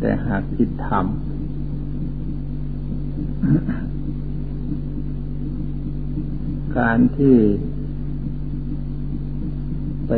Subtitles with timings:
[0.00, 1.06] แต่หากผิดธรรม
[6.78, 7.36] การที่
[10.08, 10.12] ไป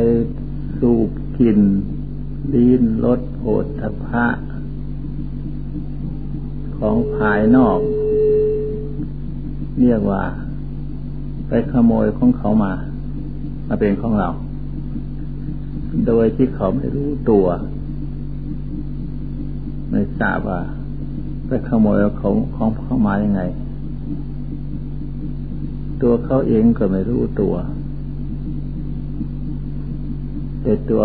[0.79, 1.09] สูบ
[1.39, 1.59] กิน
[2.53, 4.25] ลิ้นรสโผฏฐพะ
[6.77, 7.79] ของภายนอก
[9.79, 10.23] เรียกว่า
[11.47, 12.73] ไปขโมยของเขามา
[13.67, 14.29] มาเป็นของเรา
[16.07, 17.45] โดยที่เขาไม่รู้ตัว
[19.91, 20.61] ไม่ทราบว่า
[21.47, 23.41] ไปขโมยของของเขามายังไง
[26.01, 27.55] ตัวเขาเองก็ไม่รู้ตัว
[30.61, 31.03] แต่ตัว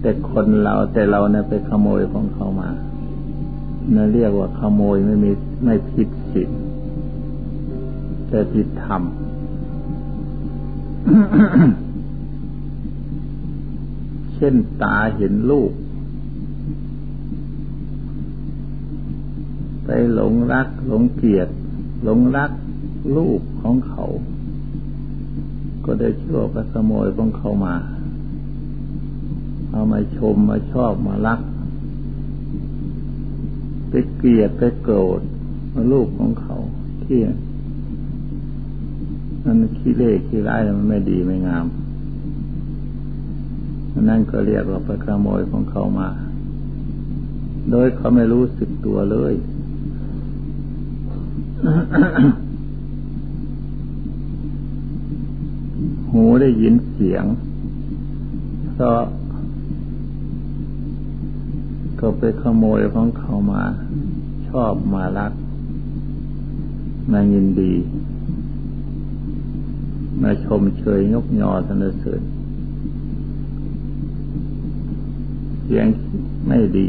[0.00, 2.68] แต่คนเราแต่เราเนี่ยไปขโมยของเขามา
[3.94, 5.30] นั่นเรียกว่าขโมยไม่มี
[5.64, 6.50] ไม่ผิดศีล
[8.28, 9.02] แต่ผิดธรรม
[14.34, 15.70] เช่นตาเห็นลูก
[19.90, 21.48] ไปหลงรัก หลงเกลียด
[22.04, 22.50] หลงรัก
[23.16, 24.04] ลูกของเขา
[25.84, 27.74] ก็ได้ชั่วไปขโมยของเขามา
[29.70, 31.40] เอามาชมมาชอบมารัก
[33.88, 35.20] ไปเกลียดไปโกรธ
[35.74, 36.56] มาลูกของเขา
[37.04, 37.18] ที่
[39.44, 41.66] มันขี้เล่ขี้ร้ายมันไม่ดีไม่งาม
[44.08, 46.08] นั่นก็เรียกว่าไปขโมยของเขามา
[47.70, 49.34] โดยเขาไม่รู้สึกตัวเลย
[56.10, 57.24] หูได้ยินเสียง
[58.80, 58.90] ก็
[62.00, 63.62] ก็ไปขโมยของเขามา
[64.48, 65.32] ชอบมารัก
[67.12, 67.72] มายินดี
[70.22, 72.22] มาชมเชยยกยอสนเสริญ
[75.62, 75.86] เสียง
[76.46, 76.80] ไม่ด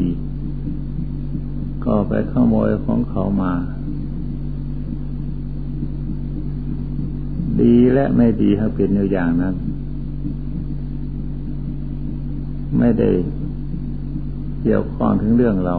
[1.84, 3.52] ก็ไปขโมยของเขามา
[7.60, 9.54] ดีและไม่ดีถ้าเป็นอยู่อย่างนั้น
[12.78, 13.10] ไม่ได้
[14.62, 15.76] เกี่ยวข้องถึงเรื่องเรา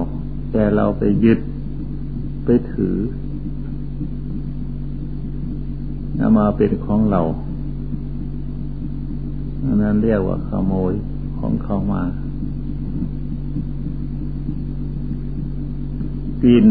[0.52, 1.40] แต่เราไปยึด
[2.46, 2.96] ไปถือ
[6.18, 7.22] นามาเป็นของเรา
[9.64, 10.94] อันนั้นเรียกว่าขโมย
[11.40, 12.04] ของเขามา
[16.44, 16.68] กลิ่น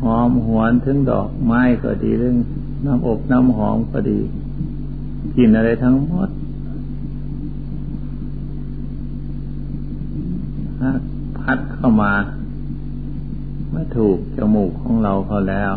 [0.00, 2.36] หอมหวนถึงดอกไม้ก็ดีเรื่อง
[2.84, 4.18] น้ำอบน้ำหอมก็ดี
[5.36, 6.28] กินอะไรทั้งหมด
[11.38, 12.12] พัดเข้ามา
[13.72, 15.72] มาถูกจมูกของเราเขาแล้ว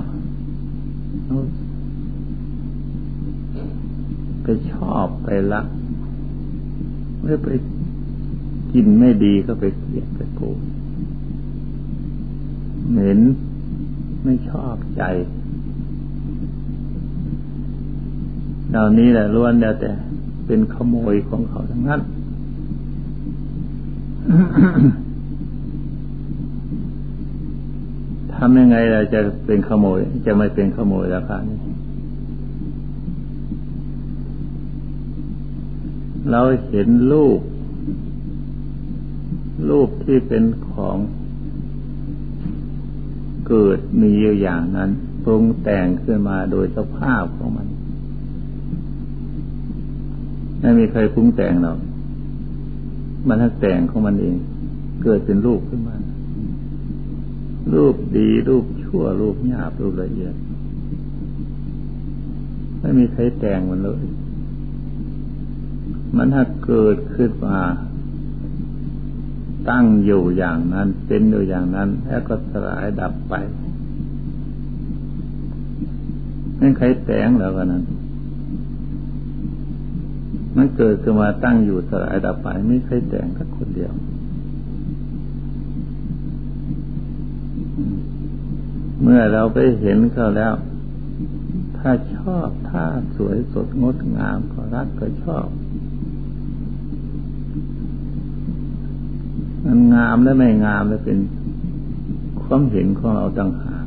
[4.44, 5.67] ไปชอบไปรัก
[7.23, 7.47] ไม่ไป
[8.73, 10.59] กินไม่ดีก็ไปเกลียดไปโกรธ
[12.90, 13.19] เหม็น
[14.23, 15.03] ไม่ชอบใจ
[18.72, 19.92] เหล่านี้แหละล้วนแล้วแต่
[20.48, 22.02] เป็นขโมยของเขาทั้งนั้น
[28.34, 31.59] ทำยังไงเราจะเป็นขโมย จะไม่เป็นขโมยราคานี้
[36.32, 37.40] เราเห็นรูป
[39.70, 40.98] รูปที่เป็นของ
[43.48, 44.90] เกิดมีอยู่อย่างนั้น
[45.24, 47.68] ปรุงแต่งขึ้นมาโดยสภาพของมัน
[50.61, 51.77] ไม่มีใครปรุงแต่งหรอก
[53.27, 54.38] มันทั้งแต่งของมันเอง
[55.03, 55.95] เกิดเป็นรูปขึ้นมา
[57.73, 60.35] รูปดีรูปชั่วรูปหยาบรูปละเอียด
[62.79, 64.03] ไม่มีใครแต่งมันเลย
[66.16, 67.59] มันถ้าเกิดขึ้นมา
[69.69, 73.33] ตั้งอยู่อย่างนั้น เป็นอยู่อย่างนั้น แล้วก็สลายดับไป
[76.57, 77.83] ไม่ใครแต่งแล้วกันนั้น
[80.56, 83.94] มันเกิดขึ้นมาตั้งอยู่สลายดับไปไม่เคยแต่งกับคนเดียว
[89.02, 90.53] เมื่อเราไปเห็นเขาแล้ว
[91.78, 92.85] ถ้าชอบ ถ้า
[93.16, 95.46] สวยสดงดงามก็รักก็ชอบ
[99.66, 101.17] มันงามและไม่งามแล้วเป็น
[102.41, 103.85] ความเห็นของเราต่างหาก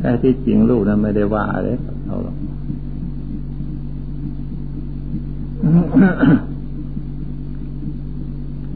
[0.00, 1.68] แต่ที่จริงลูกนั้นไม่ได้ว่าอะไร
[2.06, 2.37] เราหรอก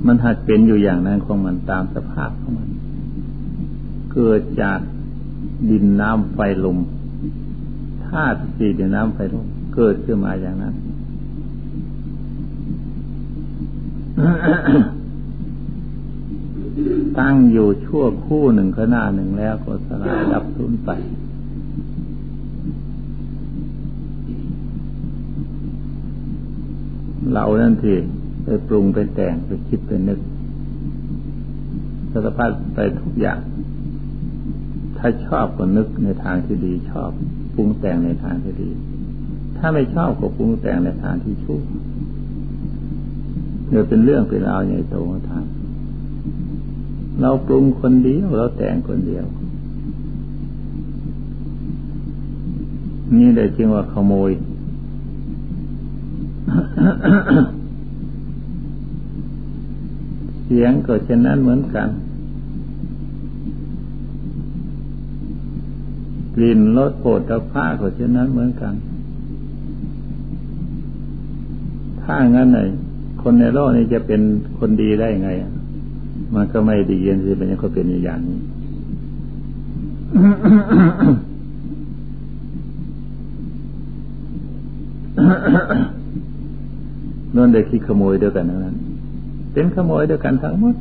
[0.06, 2.68] มันหัดเป็นอยู่อย่างนั้นของมันตามสภาพของมัน
[4.12, 4.78] เกิดจาก
[5.70, 6.78] ดินน้ำไฟลม
[8.06, 10.74] ธาตุสี่ดินน้ำไฟลมเกิดขึ้นมาอย่างนั้น
[17.18, 20.90] ตั้งอยู่ชั่วคู่หนึ่งขณะหนึ่งแล้วก็สลายดับสูญไป
[27.32, 27.96] เรานั่นที่
[28.44, 30.20] ไปปรุงไปแต่งไปคิดไปนึก
[32.12, 33.40] สารพัดไปทุกอย่าง
[34.98, 37.10] ถ้าชอบก็นึกในทางที่ดีชอบ
[37.54, 38.70] ปรุงแต่งในทางที่ดี
[39.58, 41.60] ถ้าไม่ชอบก็ปรุงแต่งในทางที่ชั่ว
[43.68, 45.44] เดี๋ยวเป็นเรื่องเป็นราวใหญ่โตมาทาง
[47.20, 49.24] เราปรุงคนเดียวเราแต่งคนเดียว
[53.18, 54.30] นี่เลยจึงว่าขโมย
[60.44, 61.88] เสียงก็เช่นนั้นเหมือนกัน
[66.34, 68.74] กลิ่นรสโผฏฐัพพะก็เช่นนั้นเหมือนกัน
[72.02, 72.58] ถ้างั้นไหน
[73.22, 74.20] คนในโลกนี้จะเป็น
[74.58, 75.30] คนดีได้ไง
[76.34, 78.38] มันก็ไม่ดีเย็นสิเป็นยังก็เป็นอย่างนี้
[87.36, 88.76] นั่นเด็กที่ขโมยเดียวกันนั้น
[89.52, 90.76] เป็นขโมยเดียวกันทั้งหมด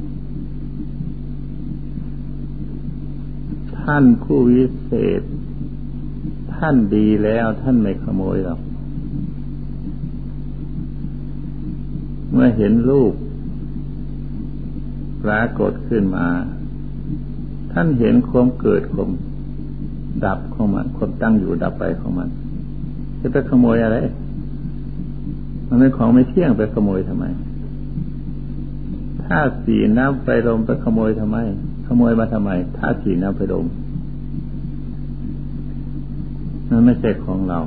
[3.80, 5.22] ท่านผู้วิเศษ
[6.56, 8.60] ท่านดีแล้วท่านไม่ขโมยหรอก
[12.32, 13.14] เมื่อเห็นรูป
[15.24, 16.28] ปรากฏขึ้นมา
[17.74, 19.10] ท่านเห็นความเกิดความ
[20.26, 22.30] ดับของมันความตั้งอยู่ดับไปของมัน
[23.20, 23.98] จะไปขโมยอะไร
[25.74, 27.26] มันเป็นของไม่เที่ยงไปขโมยทำไม
[29.24, 31.38] ถ้าสีน้ำไปลมไปขโมยทำไม
[31.86, 33.66] ขโมยมาทำไมถ้าสีน้ำไปลม
[36.70, 37.60] มันไม่ใช่ของเรา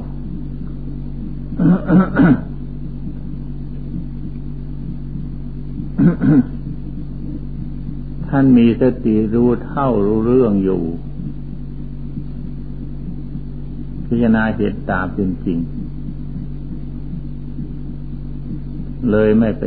[8.29, 10.81] ท่านมีสติรู้เท่ารู้เรื่องอยู่
[14.07, 15.59] พิจารณาเหตุตามเป็นจริง
[19.13, 19.65] เลยไม่ไป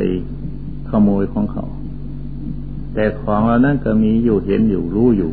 [0.90, 1.66] ขโมยของเขา
[2.94, 5.30] แต่ของเรานั้นก็มีอยู่เห็นอยู่รู้อยู่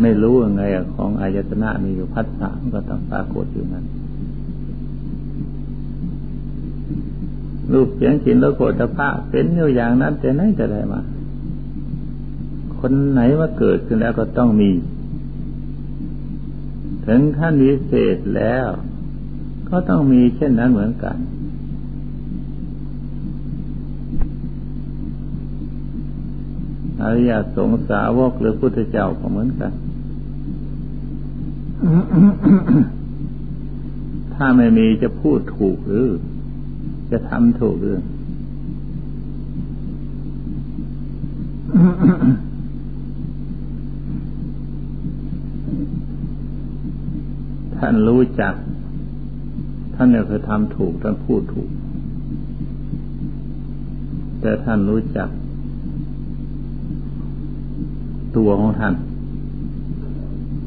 [0.00, 0.62] ไม่รู้ยังไง
[0.94, 3.84] ของอายตนะมีอยู่พัฒนาก็ต้องปรากฏอยู่นั้น
[7.72, 11.00] รูปเสียงกลิ่นรสโผฏฐพะเป็นอยู่อย่างนั้นแต่ไหนจะได้มา
[12.80, 14.70] คนไหนว่าเกิดขึ้นแล้วก็ต้องมี
[17.06, 18.68] ถึงขั้นวิเศษแล้ว
[19.70, 21.16] ก็ต้องมีเช่นนั้นเหมือนกัน
[27.02, 29.72] อริยสงสาวกหรือพุทธเจ้าก็เหมือนกัน
[34.34, 36.06] ถ้าไม่มีจะพูดถูกหรือ
[37.10, 38.02] จะทำถูกเรื่อง
[47.76, 48.54] ท่านรู้จัก
[50.00, 51.68] ท่านเนี่ยเคยทำถูกท่านพูดถูก
[54.40, 55.28] แต่ท่านรู้จัก
[58.36, 58.94] ตัวของท่าน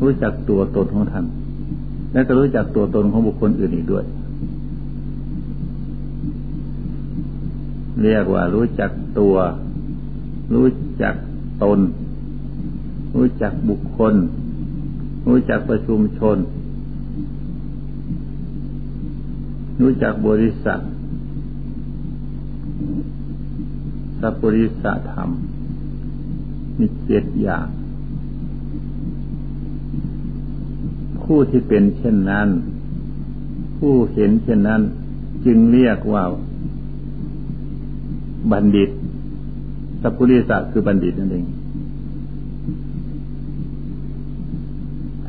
[0.02, 1.26] รู้จักตัวตนของท่าน
[2.14, 4.06] และก็รู้จักตัวตนของบุคคลอื่นอีกด้วย
[8.02, 9.36] เรียกว่ารู้จักตัว
[10.54, 10.68] รู้
[11.04, 11.16] จัก
[11.64, 11.80] ตน
[13.16, 14.14] รู้จักบุคคล
[15.28, 16.38] รู้จักประชุมชน
[19.82, 20.80] รู้จักบริษัท
[24.20, 25.30] สัพปริสธรรม
[26.80, 27.68] มีเจ็ดอย่าง
[31.24, 32.48] ผู้ที่เป็นเช่นนั้น
[33.78, 34.82] ผู้เห็นเช่นนั้น
[35.46, 36.24] จึงเรียกว่า
[38.52, 38.90] บัณฑิต
[40.02, 41.46] สัพพุริสะคือบัณฑิตนั่นเอง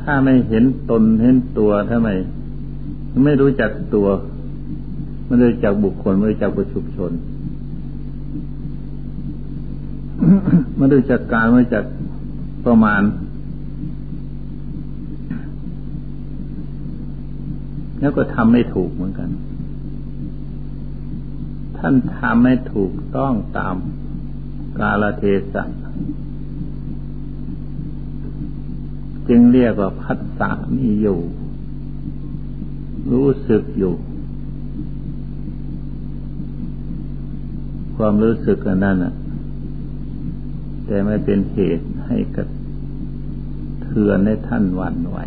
[0.01, 2.13] ถ้าไม่เห็นตนเห็นตัวถ้าไม่
[3.23, 4.07] ไม่รู้จักตัว
[5.25, 7.11] ไม่รู้จักบุคคลไม่รู้จักประชุมชน
[10.75, 11.85] ไม่รู้จักการไม่จัก
[12.65, 13.01] ประมาณ
[17.99, 19.29] แล้วก็ทำไม่ถูกเหมือนกัน
[21.77, 23.75] ท่านทำให้ถูกต้องตาม
[24.79, 25.63] กาลเทศะ
[29.27, 31.19] จึงเรียกว่าพัฒสามีอยู่
[33.11, 33.93] รู้สึกอยู่
[38.05, 39.13] ความรู้สึกอันนั้นอะ
[40.85, 42.43] แต่ไม่เป็นเหตุให้กระ
[43.83, 45.17] เทือนในท่านวันไหว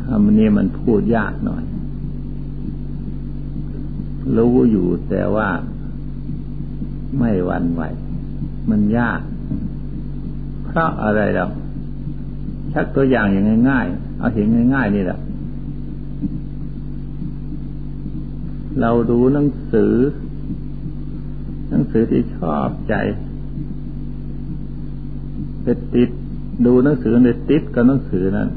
[0.00, 1.64] ขำนี้มันพูดยากหน่อย
[4.36, 5.48] รู้อยู่แต่ว่า
[7.18, 7.82] ไม่หวั่นไหว
[8.70, 9.20] มันยาก
[10.64, 11.44] เพราะอะไรเรา
[12.72, 15.20] ชักตัวอย่างอย่างง่ายๆ เอาเห็นง่ายๆนี่แหละ
[18.80, 19.94] เราดูหนังสือ
[21.70, 22.94] หนังสือที่ชอบใจ
[25.62, 26.10] ไปติด
[26.66, 28.48] ดูหนังสือในติดกับหนังสือนั้น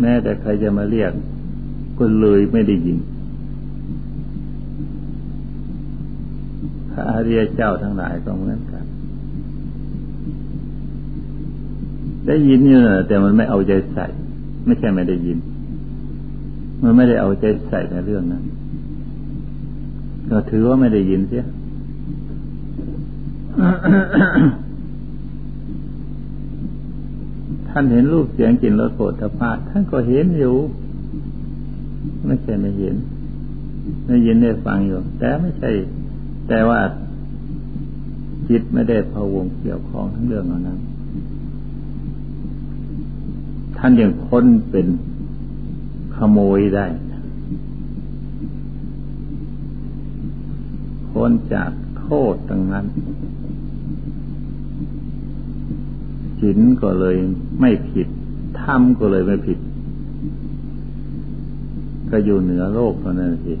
[0.00, 1.12] แม้แต่ใครจะมาเรียก
[1.98, 2.98] ก็เลยไม่ได้ยิน
[6.90, 8.84] พระอริยเจ้าทั้งหลายก็เหมือนกัน
[12.26, 14.06] ได้ยินอยู่นะแต่มันไม่เอาใจใส่
[14.66, 15.38] ไม่ใช่ไม่ได้ยิน
[16.82, 18.44] มันไม่ได้เอาใจใส่ในเรื่องนั้น
[20.30, 21.44] ก็ถือว่าไม่ได้ยินเสีย
[27.68, 30.56] ท่านเห็นรูปเสียงกลิ่นรสโผฏฐพะท่านก็เห็นอยู่
[32.26, 32.94] ไม่ใช่ไม่เห็น
[34.06, 35.70] ได้ยินได้ฟังอยู่ แต่ไม่ใช่
[36.48, 36.80] แต่ว่า
[38.48, 40.78] จิตไม่ได้พะวงเกี่ยวข้องทั้งเรื่องเหล่านั้น
[43.76, 44.86] ท่านยังพ้นเป็น
[46.18, 46.86] ขโมยได้
[51.10, 52.86] พ้นจากโทษตรงนั้น
[56.40, 57.16] ศีลก็เลย
[57.60, 58.08] ไม่ผิด
[58.62, 59.58] ธรรมก็เลยไม่ผิด
[62.10, 63.54] ก็อยู่เหนือโลกเท่านั้นสิ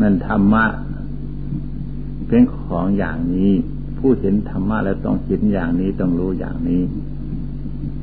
[0.00, 0.64] มันธรรมะ
[2.28, 3.50] เป็นของอย่างนี้
[3.98, 6.82] ผู้เห็นธรรมะแล้วต้องเห็นอย่างนี้ต้องรู้อย่างนี้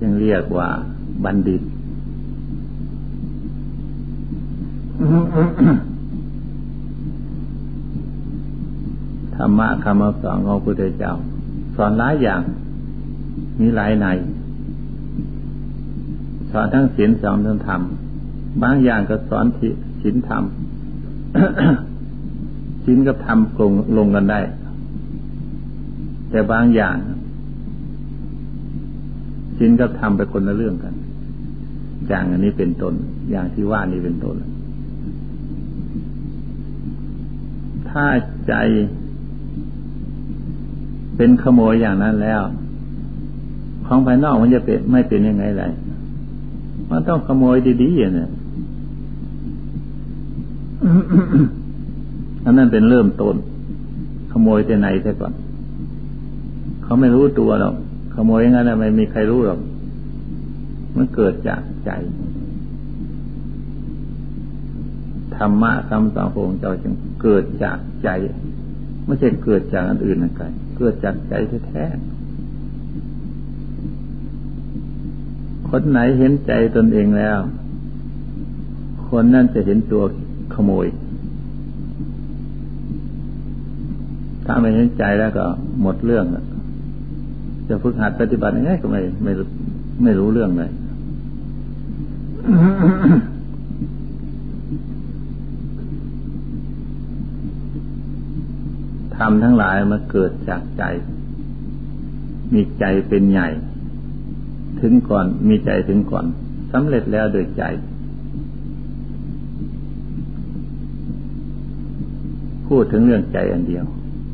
[0.01, 0.69] ยังเรียกว่า
[1.23, 1.61] บัณฑิต
[9.35, 11.13] ธรรมะคำสอนของพระพุทธเจ้า
[11.75, 12.41] สอนหลายอย่าง
[13.59, 14.07] มีหลายใน
[16.51, 17.81] สอนทั้งศีลสอนทั้งธรรม
[18.63, 19.45] บางอย่างก็สอน
[20.01, 20.43] ศีลธรรม
[22.85, 24.39] ศีลกับธรรมลงลงกันได้
[26.29, 26.95] แต่บางอย่าง
[29.57, 30.93] ศีลกับธรรมไปคนละเรื่องกัน
[32.07, 32.93] อย่างอันนี้เป็นต้น
[33.31, 34.35] อย่างที่ว่านี้เป็นต้น
[37.89, 38.05] ถ้า
[38.47, 38.53] ใจ
[41.17, 42.41] เป็นขโมยอย่างนั้นแล้ว
[43.85, 45.71] ของภายนอกมันจะเป็นไม่เป็นยังไงเลย
[46.91, 48.29] มันต้องขโมยดีๆเนี่ย
[52.45, 53.35] อันนั้นเป็นเริ่มต้น
[54.31, 55.33] ขโมยแต่ไหนแต่ก่อน
[56.83, 57.75] เขาไม่รู้ตัวหรอก
[58.15, 59.59] ขโมยงั้นไม่มีใครรู้หรอก
[60.95, 61.91] มันเกิดจากใจ
[65.35, 68.09] ธรรมะคำสอนของเจ้าจึงเกิดจากใจ
[69.05, 70.41] ไม่ใช่เกิดจากอันอื่นนั่นไง
[70.77, 71.33] เกิดจากใจ
[71.67, 71.97] แท้ๆ
[75.69, 77.39] คนไหนเห็นใจตนเองแล้ว
[79.07, 80.03] คนนั่นจะเห็นตัว
[80.53, 80.87] ขโมย
[84.45, 85.45] ถ้าไม่เห็นใจแล้วก็
[85.81, 86.25] หมดเรื่อง
[87.69, 89.31] จะฝึกหัดปฏิบัติยังไงก็ไม่ไม่
[90.03, 90.71] ไม่รู้เรื่องเลย
[99.15, 100.83] ธรรมทั้งหลายมาเกิดจากใจ
[102.53, 103.47] มีใจเป็นใหญ่
[104.81, 106.25] ถึงก่อน มีใจถึงก่อน
[106.73, 107.63] สำเร็จแล้วโดยใจ
[112.67, 113.85] พูดถึงเรื่องใจอันเดียว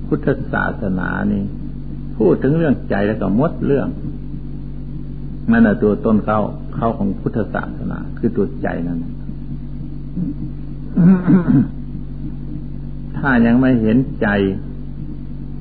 [0.07, 1.43] พุทธศาสนานี่
[2.21, 3.87] พูดถึงเรื่องใจแล้วก็มดเรื่อง
[5.51, 6.39] นั่นแหะตัวต้นเขา
[6.75, 8.97] เขาของพุทธศาสนา คือตัวใจนั่น
[13.17, 14.27] ถ้ายังไม่เห็นใจ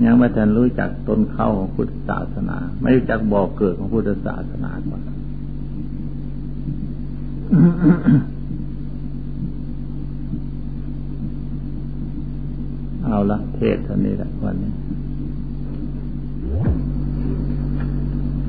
[0.05, 5.01] ยังไม่ทันรู้จักต้นเข้าของพุทธศาสนา ไม่รู้จักบอกเกิดของพุทธศาสนาก่อน
[13.05, 14.73] เอาละเทศท่านี้แหละวันนี้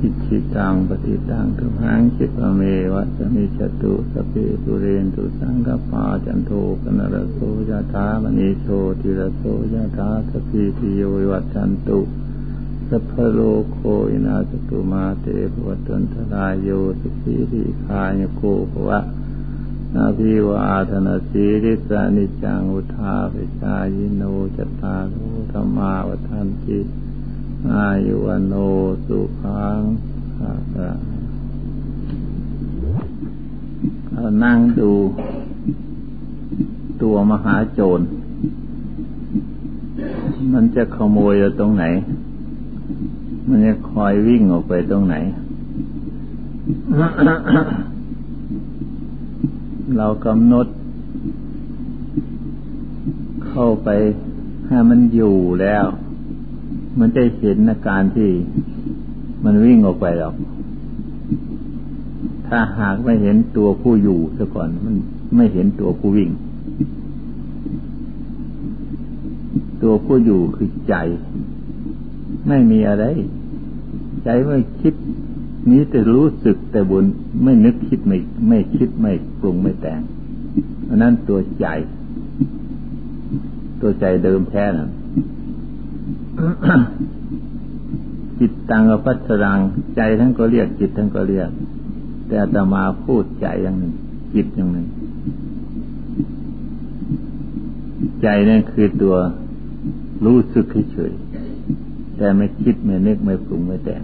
[0.03, 2.61] อิชิตังปฏิตังทุหังคิปเม
[2.93, 6.51] วัสมิจตุสเปิปุเรนตุสังกปาจันโท
[6.83, 7.39] กนรโส
[7.69, 8.67] ยถามณีโช
[9.01, 9.43] ติรโส
[9.73, 11.99] ยถาสพีติโยวัจันตุ
[12.89, 13.39] สัพพโล
[13.71, 13.77] โค
[14.11, 18.41] อินาสตุมาเตภวตุนทรายโยสุขีริคายโก
[18.71, 18.99] ภวะ
[19.93, 24.23] นาภิวาธนาสีริสานิจังอุทาปิชายโน
[24.57, 26.79] จตารุธรรมาวทันติ
[27.69, 28.53] อายุวโน
[29.05, 29.79] สุขัง
[34.11, 34.91] เรานั่งดู
[37.01, 37.99] ตัวมหาโจร
[40.53, 41.85] มันจะขโมยตรงไหน
[43.45, 45.15] มมันจะคอยวิ่งออกไปตรงไหน
[49.97, 50.67] เรากำหนด
[53.47, 53.89] เข้าไป
[54.67, 55.85] ให้มันอยู่แล้ว
[56.99, 58.29] มันจะเห็นอาการที่
[59.43, 60.35] มันวิ่งออกไปหรอก
[62.47, 64.95] ถ้าหากไม่เห็นตัวผู้อยู่ซะก่อน มัน
[65.35, 66.29] ไม่เห็นตัวผู้วิ่ง
[69.83, 70.95] ตัวผู้อยู่คือใจ
[72.47, 73.05] ไม่มีอะไร
[74.23, 74.93] ใจไม่คิด
[75.69, 77.03] มีแต่รู้สึกแต่บน
[77.43, 78.17] ไม่นึกคิดไม่
[78.47, 80.01] ไม่คิดไม่ปรุงไม่แต่ง
[80.89, 81.67] อันนั้นตัวใจ
[83.81, 84.89] ตัวใจเดิมแท้น่ะ
[88.39, 89.59] จิตตังกับพัสรัง
[89.95, 91.49] ใจทั้งก็เรียกจิตทั้งก็เรียก
[92.27, 93.93] แต่อาตมาพูดใจอย่างหนึ่ง
[94.35, 94.87] จิตอย่างหนึ่ง
[98.21, 99.15] ใจนั่นคือตัว
[100.25, 101.11] รู้สึกเฉย
[102.17, 104.01] แต่ไม่คิดไม่นึกไม่ปรุงไม่แต่ง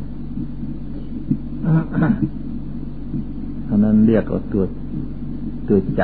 [3.64, 4.64] เพราะนั้นเรียกเอาตัว
[5.68, 6.04] ตัวใจ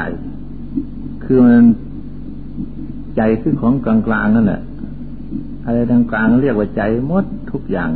[1.23, 1.65] คือมัน
[3.15, 4.61] ใจคือของกลางๆนั่นแหละ
[5.65, 7.91] อะไรทางกลางเรียกว่าใจหมดทุกอย่าง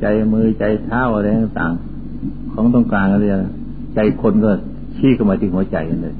[0.00, 3.38] ใจมือใจเท้าอะไรต่างๆของตรงกลางเรียก
[3.94, 4.50] ใจคนก็
[4.96, 6.14] ชี้เข้ามาที่หัวใจกันเลย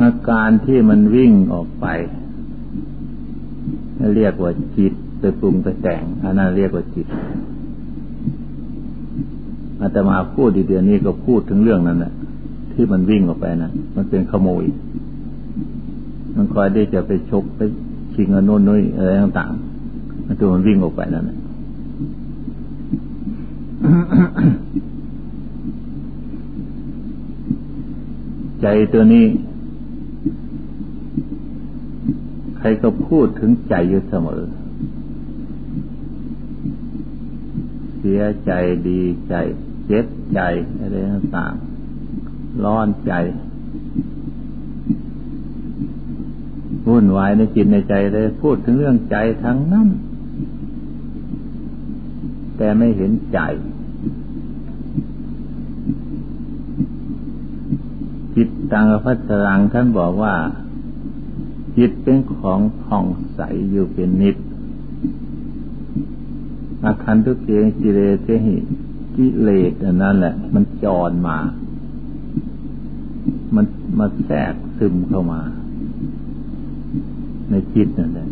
[0.00, 1.86] อาการที่มันวิ่งออกไป
[4.16, 7.06] เรียกว่าจิตไปปรุงไปแต่งอันนั้นเรียกว่าจิต
[9.80, 12.12] อาตมาพูดดีเดียวนี้ก็พูดถึงเรื่องนั้นแหละ
[12.74, 14.64] ที่มันวิ่งออกไปนะมันเป็นขโมย
[16.36, 17.60] มันคอยได้จะไปชกไป
[18.14, 21.38] ชิงเงินโน่นนี่อะไรต่างๆมันตัวมันวิ่งออกไปนั่นแหละ
[28.62, 29.26] ใจตัวนี้
[32.58, 34.42] ใครก็พูดถึงใจอยู่เสมอ
[37.98, 38.52] เสียใจ
[38.88, 39.34] ดีใจ
[39.86, 40.40] เจ็บใจ
[40.80, 41.73] อะไรต่างๆ
[42.64, 43.12] ร้อนใจ
[46.86, 49.88] วุ่นวายในจิตในใจเลย พูดถึงเรื่องใจทั้งนั้น
[52.56, 53.38] แต่ไม่เห็นใจ
[58.36, 60.34] จิตตังพัสรังท่านบอกว่า
[61.78, 63.40] จิตเป็นของผ่องใส
[63.70, 64.36] อยู่เป็นนิด
[66.84, 68.56] อาคันทุกเกงกิเลสหิ
[69.16, 71.38] กิเลสอันนั้นแหละ มันจรมา
[73.56, 73.66] มัน
[73.98, 75.40] มาแทรกซึมเข้ามา
[77.50, 78.28] ในจิตนั่นแหละ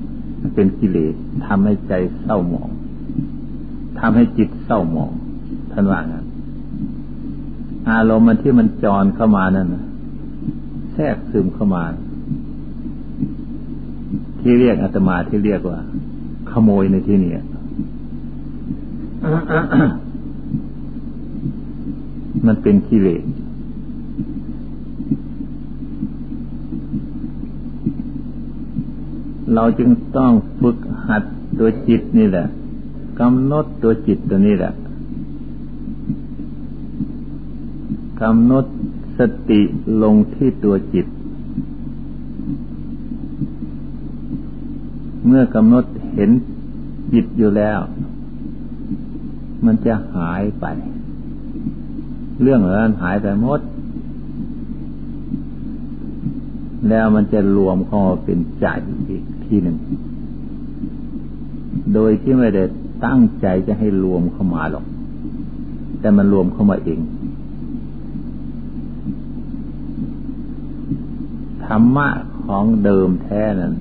[0.54, 1.14] เป็นกิเลส
[1.46, 2.70] ทำให้ใจเศร้าหมอง
[4.00, 5.12] ทำให้จิตเศร้าหมอง
[5.72, 6.26] ท่านว่างั้น
[7.90, 9.68] อารมณ์มันที่มันจรเข้ามานั่น
[10.94, 11.84] แทรกซึมเข้ามา
[14.40, 15.78] ที่เรียกอาตมาที่เรียกว่า
[16.50, 17.32] ขโมยในที่นี้
[22.46, 23.22] มันเป็นกิเลส
[29.54, 31.22] เราจึงต้องฝึกหัด
[31.58, 32.46] ตัวจิตนี่แหละ
[33.20, 34.72] กำหนดตัวจิตตัวนี้แหละ
[38.22, 38.64] กำหนด
[39.18, 39.60] สติ
[40.02, 41.06] ลงที่ตัวจิต
[45.26, 45.84] เมื่อกำหนด
[46.14, 46.30] เห็น
[47.12, 47.80] จิตอยู่แล้ว
[49.64, 50.66] มันจะหายไป
[52.42, 53.60] เรื่องเหล่านั้นหายไปหมด
[56.88, 58.66] แล้วมันจะรวมเข้าเป็นใจ
[59.08, 59.21] อีก
[59.52, 59.78] ทีหนึ่ง
[61.94, 62.64] โดยที่ไม่ได้
[63.04, 64.84] ตั้งใจจะให้รวมเข้ามาหรอก
[66.00, 67.00] แต่มันรวมเข้ามาเอง
[71.64, 72.08] ธรรมะ
[72.44, 73.74] ของเดิมแท้นั้น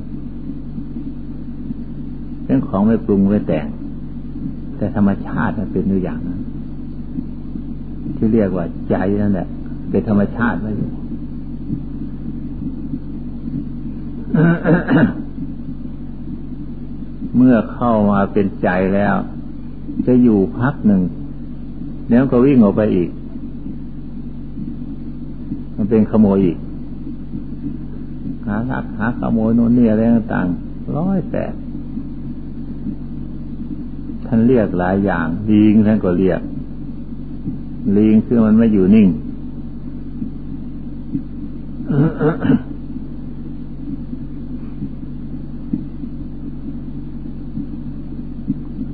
[2.46, 3.68] เป็นของไม่ปรุงไม่แต่ง
[4.78, 6.40] แต่ธรรมชาติมันเป็นตัวอย่างนั้น
[8.16, 9.48] ที่เรียกว่าใจนั่นแหละ
[9.90, 10.72] เป็นธรรมชาติไม่
[17.38, 19.16] เมื่อเข้ามาเป็นใจแล้ว
[20.08, 21.02] จะอยู่พักหนึ่ง
[22.10, 23.10] แล้วก็วิ่งออกไปอีก
[25.76, 26.58] มันเป็นขโมยอีก
[28.46, 31.54] หาลักหาขโมยโน่นนี่อะไรต่างๆร้อยแปด
[34.26, 36.42] ท่านเรียกหลายอย่างลิงท่านก็เรียก
[37.98, 39.10] ลิงคือมันไม่อยู่นิ่ง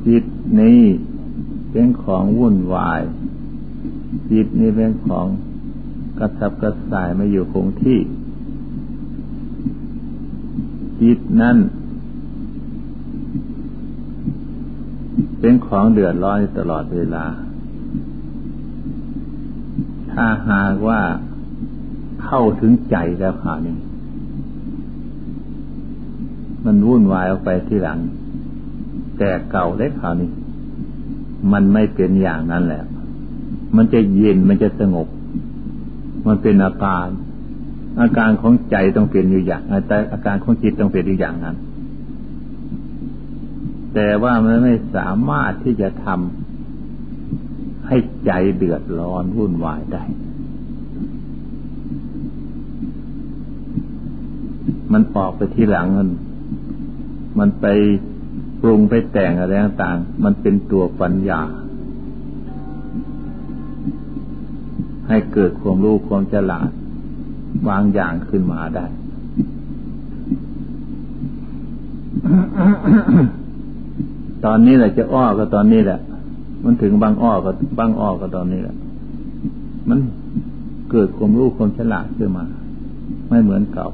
[0.08, 0.26] จิต
[0.62, 0.82] นี้
[1.72, 3.02] เป็นของวุ่นวาย
[4.32, 5.26] จิตนี้เป็นของ
[6.20, 8.00] กระสับกระส่ายไม่อยู่คงที่
[11.02, 11.58] จิตนั่น
[15.40, 17.26] เป็นของเดือดร้อนตลอดเวลา
[20.12, 21.02] ถ้าหากว่า
[22.24, 23.76] เข้าถึงใจแล้วข่าวนี้
[26.66, 28.00] มันวุ่นวายออกไปที่หลัง
[29.18, 30.30] แต่เก่าได้ข่าวนี้
[31.52, 32.84] มันไม่เป็นอย่างนั้นแหละ
[33.76, 35.08] มันจะเย็นมันจะสงบ
[36.28, 37.08] มันเป็นอาการ
[38.02, 41.56] อาการของใจต้องเป็นอยู่อย่างแต่อาการของจิตต้องเป็นอยู่อย่างนั้น
[43.94, 50.04] แต่ว่ามันไม่สามารถที่จะทำให้ใจเดือดร้อนวุ่นวายได้
[54.92, 56.10] มันออกไปที่หลังมัน
[57.40, 57.66] มันไป
[58.62, 61.42] ปรุงไปแต่งอะไรต่างๆมันเป็นตัวปัญญา
[65.08, 66.70] ให้เกิดความรู้ความฉลาด
[67.68, 68.86] วางอย่างขึ้นมาได้
[74.46, 76.00] ตอนนี้แหละจะอ้อก็ตอนนี้แหละ
[76.64, 78.76] มันถึงบางอ้อก็บางอ้อก็ตอนนี้แหละ
[79.90, 80.00] มัน
[80.92, 82.46] เกิดความรู้ความฉลาดขึ้นมา
[83.30, 83.90] ไม่เหมือนเก่า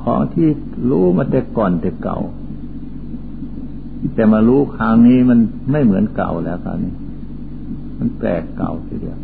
[0.00, 0.48] ของที่
[0.90, 2.18] รู้มาแต่ก่อนแต่เก่า
[4.14, 5.38] แต่มารู้คราวนี้มัน
[5.70, 6.92] ไม่เหมือนเก่าแล้วคราวนี้
[7.98, 9.18] มันแปลกเก่าทีเดียว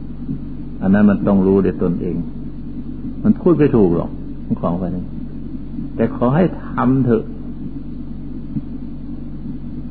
[0.82, 2.16] อันนั้นมันต้องรู้ด้วยตนเอง
[3.24, 4.10] มันพูดไม่ถูกหรอก
[4.60, 5.04] ของไปนี้
[5.96, 7.24] แต่ขอให้ทำเถอะ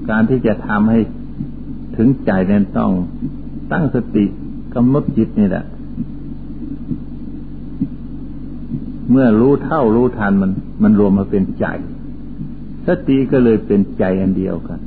[0.10, 1.00] การที่จะทำให้
[1.98, 2.92] ถึงใจนั้นต้อง
[3.72, 4.26] ตั้งสติ
[4.76, 5.66] กำหนดจิตนี่แหละ
[9.12, 10.52] เมื่อรู้เท่ารู้ทันมัน
[10.84, 11.66] มันรวมมาเป็นใจ
[12.88, 14.80] สติก็เลยเป็นใจอันเดียวกัน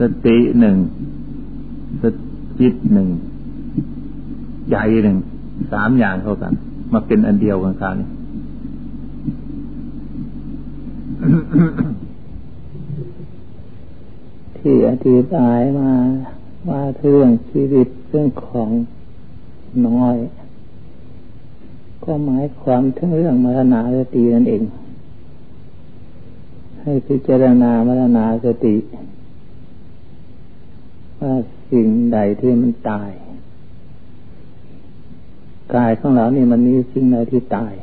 [0.00, 0.76] สติหนึ่ง
[2.02, 2.04] ส
[2.60, 3.08] จิตหนึ่ง
[4.70, 5.16] ใจหนึ่ง
[5.72, 6.52] สามอย่างเข้ากัน
[6.92, 8.08] มาเป็นอันเดียวกันคราวนี้
[14.58, 15.92] ที่อธิบายมา
[16.68, 18.70] ว่าเรื่องชีวิตเรื่องของ
[19.86, 20.16] น้อย
[22.04, 24.62] ก็หมายความถึงเรื่องมรณาสตินั่นเอง
[26.84, 28.76] ให้พิจารณามรณาสติ
[31.20, 31.32] ว่า
[31.70, 33.10] สิ่งใดที่มันตาย
[35.74, 37.74] กายของเรานี่มันมีสิ่งใดที่ตาย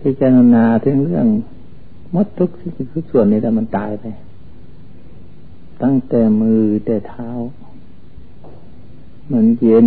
[0.00, 1.26] พิจารณาถึงเรื่อง
[2.14, 4.04] มดทุกสิ่งทุกส่วนนี้แต่มันตายไป
[5.82, 7.28] ตั้งแต่มือแต่เท้า
[9.32, 9.86] มันเย็น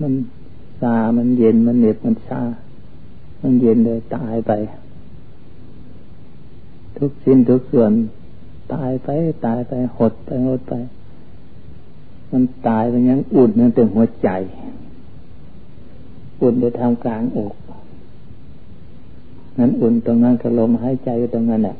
[0.00, 0.12] มัน
[0.80, 2.42] ชามันเย็น มันเหน็บ มันชา
[3.40, 4.52] มันเย็นเลยตายไป
[6.96, 7.92] ทุกสิ้นทุกส่วน
[8.74, 9.08] ตายไป
[9.46, 10.74] ตายไปหดไปหดไป
[12.30, 14.28] มันตายไปยังอุ่นนั่นเป็นหัวใจ
[16.40, 17.54] อุ่นไปทำกลางอก
[19.58, 21.76] นั้นอุ่นตรงนั้นก็ลมหายใจตรงนั้นแหละ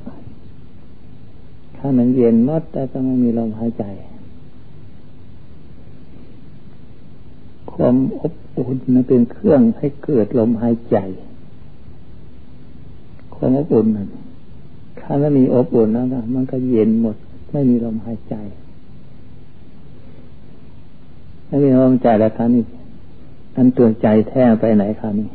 [1.77, 3.85] ถ้ามันเย็นมดแต่ก็ไม่มีลมหายใจ
[7.73, 10.99] ความอบอุ่นนั้นเป็นเครื่องให้เกิดลมหายใจ
[13.43, 14.09] ความอบอุ่นนั้น
[15.01, 17.17] ถ้าไม่มีอบอุ่นแล้วนะมันก็เย็นหมด
[17.53, 18.35] ไม่มีลมหายใจ
[21.47, 22.65] ไม่มีลมหายใจแล้วครับนี่
[23.57, 25.29] อันตัวใจแท้ไปไหนครับนี่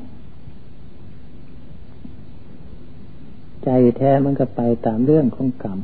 [3.63, 5.79] ใจแท้มันก็ไปตามเรื่องของกรรม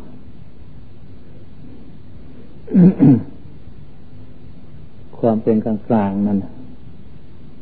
[5.17, 6.39] ความเป็นกลางกลางนั้น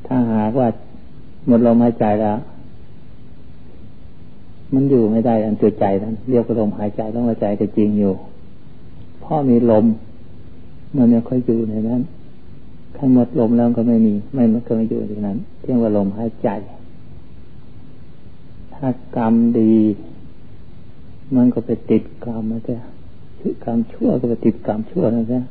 [0.06, 0.68] ถ้าหากว่า
[1.48, 2.38] หมดลมหายใจแล้ว
[4.74, 8.14] มันอยู่ไม่ได้อันตัวใจนั้นเรียกว่าลมหายใจต้องหายใจก็จริงอยู่
[9.24, 9.86] พ่อมีลม
[10.96, 12.02] มันไม่ค่อยอยู่ในนั้น
[12.96, 16.50] ถ้าหมดลมแล้วก็ไม่มี ไม่มันก็ไม่อยู่ในนั้นเรียกว่าลมหายใจ
[18.74, 19.74] ถ้ากรรมดี
[21.36, 22.78] มันก็ไปติดกรรมนะจ๊ะ
[23.64, 25.42] กรรมชั่วก็ไปติดกรรมชั่วนะจ๊ะ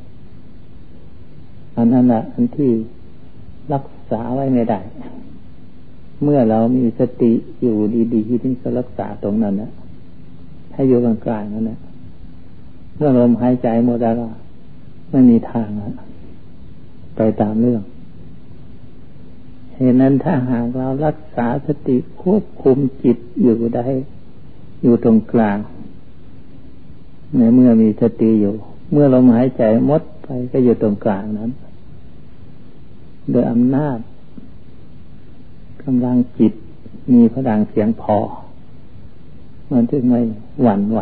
[1.77, 2.71] อันนั้นแหละอันที่
[3.73, 4.79] รักษาไว้ไม่ได้
[6.23, 7.77] เมื่อเรามีสติอยู่
[8.15, 9.71] ดีๆที่จะรักษาตรงนั้นนะ
[10.73, 11.79] ให้อยู่กลางๆนั่นนะ
[12.97, 14.15] เมื่อลมหายใจหมดแล้ว
[15.11, 15.95] ไม่มีทางแล้ว
[17.17, 17.83] ไปตามเรื่อง
[19.75, 23.87] เหตุนั้นถ้าหากเรารักษาสติควบคุมจิตอยู่ได้
[24.83, 25.59] อยู่ตรงกลาง
[27.37, 28.55] ในเมื่อมีสติอยู่
[28.93, 31.51] เมื่อลมหายใจมดไปก็อยู่ตรงกลางนั้น
[33.31, 36.53] โดยอำนาจำลังจิต
[37.13, 38.17] มีพลังเสียงพอ
[39.73, 40.21] มันจึงไม่
[40.63, 41.01] หวั่นไหว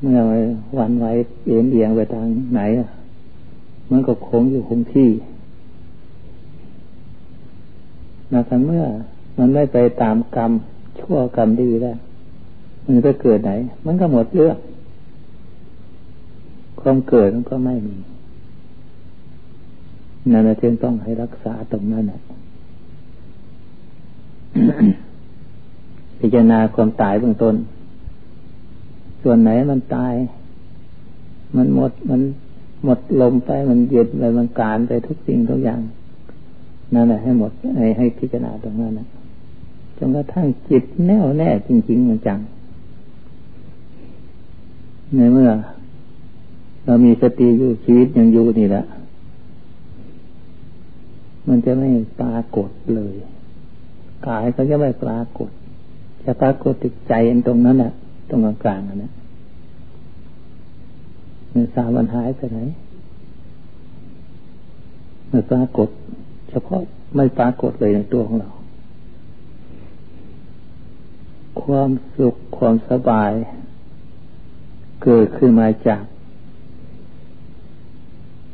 [0.00, 0.20] เมื่อ
[0.74, 1.06] หวั่นไหว
[1.44, 2.60] เอียงเอียงไปทางไหน
[3.90, 5.10] มันก็คงอยู่คงที่
[8.34, 8.84] นะครับเมื่อ
[9.38, 10.52] มันไม่ไปตามกรรม
[10.98, 11.96] ชั่วกรรมดีแล้ว
[12.84, 13.52] มันไปเกิดไหน
[13.86, 14.56] มันก็หมดเรื่อง
[16.80, 17.96] ความเกิดมันก็ไม่มี
[20.32, 22.20] นั่นแหละจึงต้องให้รักษาตรงนั้นนะ
[26.18, 27.54] พิจารณาความตายเบื้องต้น
[29.22, 30.14] ส่วนไหนมันตาย
[31.56, 32.20] มันหมดมัน
[32.84, 35.80] หมดลมไปมันเย็นไปมันการไปทุกสิ่งทุกอย่าง
[36.94, 39.06] นั่นแหละให้หมดให้ให้พิจารณาตรงนั้นนะ
[39.96, 42.38] จนกระทั่งจิตแน่วแน่จริงๆมันจัง
[45.16, 45.50] ในเมื่อ
[46.84, 48.84] เรามีสติอยู่ชีวิตยังอยู่นี่แหละ
[51.48, 53.14] มันจะไม่ปรากฏเลย
[54.26, 55.50] กายก็จะไม่ปรากฏ
[56.24, 57.12] จะปรากฏติดใจ
[57.46, 57.92] ตรงนั้นแหละ
[58.28, 59.12] ตรงกลางๆนั่นแหละ
[61.50, 62.58] เมื่อสามันหายไปไหน
[65.28, 65.88] เมื่อปรากฏ
[66.50, 66.80] เฉพาะ
[67.16, 68.50] ไม่ปรากฏเลยในตัวของเรา
[71.62, 73.32] ความสุขความสบาย
[75.04, 76.02] เกิดขึ้นมาจาก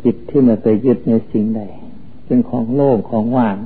[0.03, 1.63] จิตที่มันไปยึดในสิ่งใด
[2.31, 3.57] เป็นของโล่งของว่าง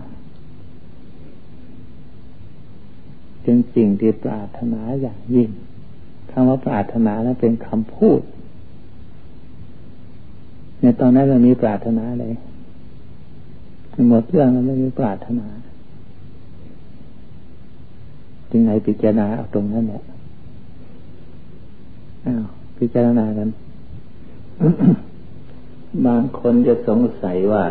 [3.42, 5.48] เป็นสิ่งที่ปรารถนาอย่างยิ่ง
[6.30, 8.20] คำว่าปรารถนานั้นเป็นคำพูด
[10.80, 12.32] ในตอนนั้นเรามีปรารถนาเลย
[14.08, 15.46] หมดเรื่องเราไม่มีปรารถนา
[18.50, 20.02] จึงไงพิจารณาเอาตรงนั้นแหละ
[22.26, 22.44] อ้าว
[22.78, 23.48] พิจารณากัน
[26.06, 27.64] บางคนจะสงสัยว่า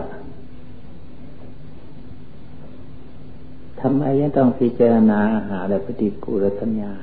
[3.82, 6.93] ทำไมยังต้องพิจารณาอาหารและปฏิกูลสัญญา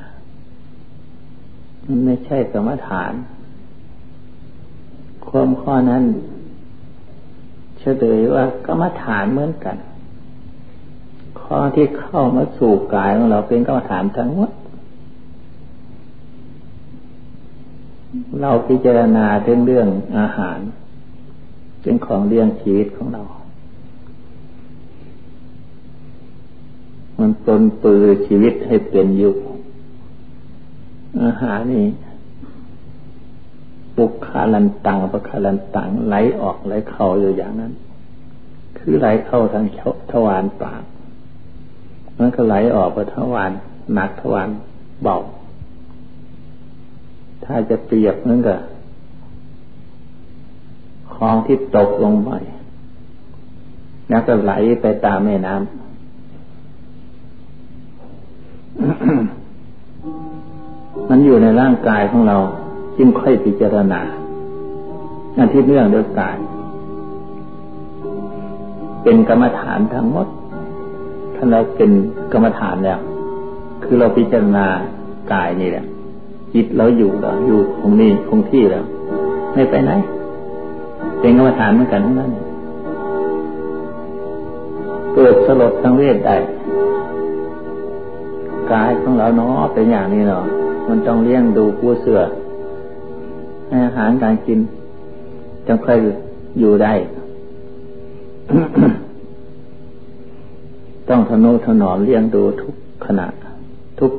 [1.86, 3.12] มันไม่ใช่สมถาน
[5.28, 6.04] ความข้อนั้น
[7.78, 9.76] เฉลยว่ากรรมฐานเหมือนกัน
[11.40, 14.50] ข้อที่เข้ามาสู่กายของเราเป็นกรรมฐานทั้งหมด
[18.40, 20.58] เราพิจารณาถึงเรื่องอาหาร
[21.82, 23.22] เป็นของเลี้ยงชีวิตของเรา
[27.20, 29.34] มันปนปือชีวิตให้เป็นอยู่
[31.22, 31.86] อาหารนี่
[33.96, 37.72] ปุกขาลันตังปะขาลันตังไหลออกไหลเข้าอยู่อย่างนั้น
[38.78, 39.64] คือไหลเข้าทาง
[40.12, 40.82] ทวารปาก
[42.18, 43.52] มันก็ไหลออกไปทวาร
[43.94, 44.48] หนักทวาร
[45.02, 45.18] เบา
[47.44, 48.56] ถ้าจะเปรียบนั่นก็
[51.12, 52.30] คลองที่ตกลงไป
[54.08, 55.89] แล้วก็ไหลไปตามแม่น้ำ
[61.08, 62.36] มันอยู่ในร่างกายของเรา
[62.96, 64.00] จึงค่อยพิจารณา
[65.36, 66.36] อันที่เรื่องด้วยกาย
[69.02, 70.26] เป็นกรรมฐานทั้งหมด
[71.34, 71.90] ถ้าเราเป็น
[72.32, 72.98] กรรมฐานแล้ว
[73.82, 74.66] คือเราพิจารณา
[75.32, 75.84] กายนี่แหละ
[76.54, 78.84] จิตเราอยู่แล้วอยู่คงนี้คงที่แล้ว
[79.54, 79.92] ไม่ไปไหน
[81.20, 82.30] เป็นกรรมฐานเหมือนกันทั้งนั้น
[85.14, 86.36] เกิดสลดสังเวชได้
[88.72, 90.44] กายของเราเนาะเป็นอย่างนี้เนาะ
[90.88, 92.20] มันต้องเลี้ยงดูผู้เสือ
[93.68, 94.58] ให้อาหารการกิน
[95.66, 95.98] จังค่อย
[96.58, 96.92] อยู่ได้
[101.08, 102.74] ต้องทนุถนอมเลี้ยงดูทุก
[103.06, 103.26] ขณะ
[103.98, 104.10] ทุก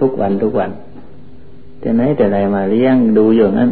[0.00, 0.70] ทุกวันทุกวัน
[1.80, 3.70] แต่ไหนแต่ไรมาเลี้ยงดูอย่างนั้น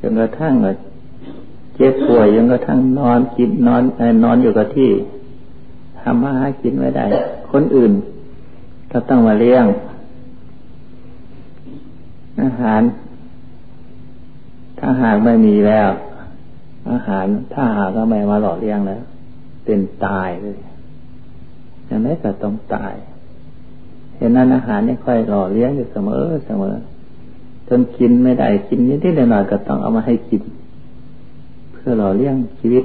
[0.00, 0.54] จนกระทั่ง
[1.76, 3.82] เจ็บป่วยจนกระทั่งนอนกินนอน
[4.24, 4.90] นอนอยู่กับที่
[6.04, 7.06] ทำมาหากินไม่ได้
[7.52, 7.92] คนอื่น
[8.92, 9.64] ก็ต้องมาเลี้ยง
[12.42, 12.82] อาหาร
[14.78, 15.88] ถ้าหากไม่มีแล้ว
[16.90, 19.02] อาหารถ้าหากก็ไม่มาหล่อเลี้ยงแล้ว
[19.64, 20.56] เป็นตายเลย
[21.86, 22.94] อย่างนี้ก็ต้องตาย
[24.16, 26.74] เห็นนั้นอาหารนี่ค่อยหล่อเลี้ยงอยู่เสมอเสมอ
[27.68, 30.42] จนกินไม่ได้กินนิดนิดหน่อยก็ต้องเอามาให้กิน
[31.72, 32.84] เพื่อหล่อเลี้ยงชีวิต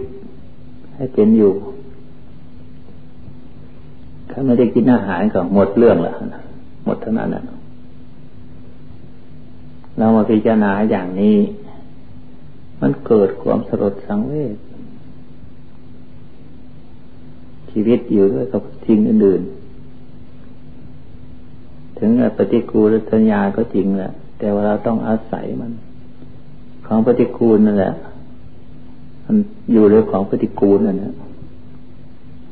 [0.96, 1.54] ให้เป็นอยู่
[4.40, 6.14] ถ้าไม่ได้กินอาหารก็หมดเรื่องละ
[6.86, 7.44] หมดเท่านั้นแหละ
[9.98, 11.38] เรามาพิจารณาอย่างนี้
[12.82, 14.58] มันเกิดความสลดสังเวช
[17.72, 25.72] ชีวิตอยู่ด้วยกับสิ่งอื่นๆถึงปฏิกูลสัญญาก็จริงแหละแต่ว่าเราต้องอาศัยมัน
[26.86, 27.94] ของปฏิกูลนั่นแหละ
[29.26, 29.36] มัน
[29.72, 31.14] อยู่ด้วยของปฏิกูลนั่นแหละ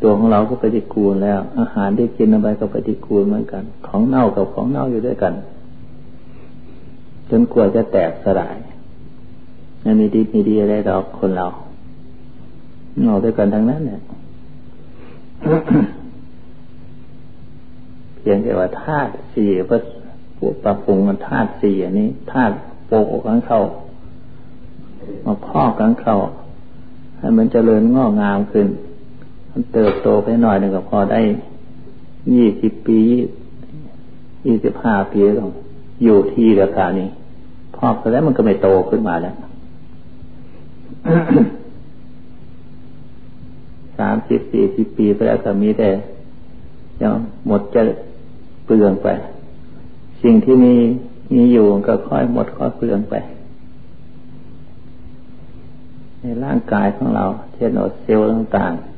[0.02, 5.34] ตัวของเราก็ปฏิกูลแล้ว อาหารที่กินไปก็ปฏิกูลเหมือนกัน ของเน่ากับของเน่าอยู่ด้วยกัน
[7.30, 8.58] จนกลัวจะแตกสลาย
[9.82, 11.48] ไม่มีดีมีดีอะไรหรอกคนเรา
[12.96, 14.02] มเอาด้วยกันทั้งนั้นเนี่ย
[18.18, 19.80] เพียงแต่ว่าธาตุสี่พระ
[20.38, 22.56] ปวดปรับปรุงมันธาตุสี่อันนี้ธาตุ
[22.88, 23.62] โปกของเข้า
[25.26, 26.16] มาพอกของเข้า
[27.20, 28.68] ให้มันเจริญงอกงามขึ้น
[29.52, 31.20] มันเติบโตไปหน่อยหนึ่งก็พอได้
[32.34, 33.00] ยี่สิบปี
[34.46, 35.50] ยี่สิบห้าปีแล้ว
[36.04, 37.08] อยู่ที่ราคานี้
[37.76, 39.36] พอกแล้วมันก็ไม่โตขึ้นมาแล้ว
[44.00, 45.90] สามสิบสี่สิบปีไปแล้วก็มีแต่
[47.02, 47.14] ยัง
[47.48, 47.82] หมดจะ
[48.66, 49.08] เปลืองไป
[50.24, 50.76] สิ่งที่มี
[51.34, 53.16] มีอยู่ก็ค่อยหมดค่อยเปลืองไป
[56.22, 58.97] ในร่างกายของเราเช่นเซลล์ต่างๆ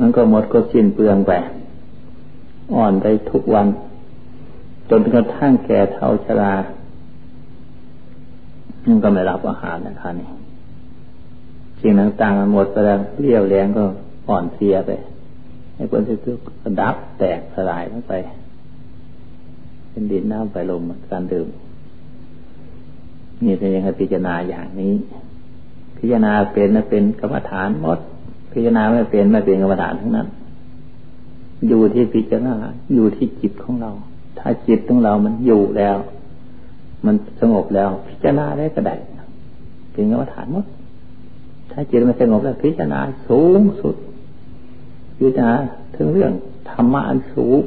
[0.00, 1.32] มันก็หมดก็สิ้นเปลืองไป
[2.74, 3.66] อ่อนไปทุกวัน
[4.90, 6.52] จนกระทั่งแก่เท่าชรา
[8.86, 10.28] มันก็ไม่รับอาหารนะครับนี่
[11.80, 13.84] สิ่งต่างๆมันหมดไปแล้วเรี่ยวแรงก็
[14.28, 14.90] อ่อนเสียไป
[15.74, 16.38] ให้คนที่ทุก
[16.80, 18.12] ดับแตกสลายลงไป
[19.90, 21.48] เป็นดินน้ำไปลมการดื่ม
[23.44, 24.94] นี่เป็นยังไงพิจารณาอย่างนี้
[25.96, 27.98] พิจารณาเป็นนะเป็นกรรมฐานหมด
[28.56, 30.26] พิจารณาไม่เป็นไม่เป็นกรรมฐานทั้งนั้น
[31.68, 32.54] อยู่ที่พิจารณา
[32.94, 33.90] อยู่ที่จิตของเรา
[34.38, 35.96] ถ้าจิตของเรามันอยู่แล้ว
[37.06, 38.96] มันสงบแล้ว พิจารณาได้ก็ได้
[39.92, 40.66] เป็นกรรมฐานหมด
[41.70, 43.94] ถ้าจิตมันสงบแล้วพิจารณาสูงสุด
[45.18, 45.54] พิจารณา
[45.96, 46.32] ถึงเรื่อง
[46.70, 47.58] ธรรมะอันสูง